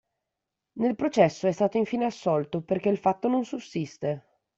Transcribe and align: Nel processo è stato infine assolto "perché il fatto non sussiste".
Nel 0.79 0.95
processo 0.95 1.45
è 1.47 1.51
stato 1.51 1.77
infine 1.77 2.05
assolto 2.05 2.63
"perché 2.63 2.89
il 2.89 2.97
fatto 2.97 3.27
non 3.27 3.45
sussiste". 3.45 4.25